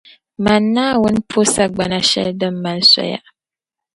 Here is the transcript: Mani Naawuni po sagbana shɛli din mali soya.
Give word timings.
Mani 0.43 0.69
Naawuni 0.75 1.21
po 1.29 1.39
sagbana 1.53 1.99
shɛli 2.09 2.33
din 2.39 2.55
mali 2.63 2.83
soya. 2.91 3.19